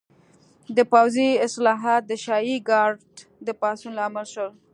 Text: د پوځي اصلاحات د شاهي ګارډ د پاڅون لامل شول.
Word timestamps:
د 0.77 0.79
پوځي 0.91 1.29
اصلاحات 1.45 2.01
د 2.07 2.11
شاهي 2.25 2.57
ګارډ 2.69 3.01
د 3.45 3.47
پاڅون 3.61 3.91
لامل 3.99 4.25
شول. 4.33 4.51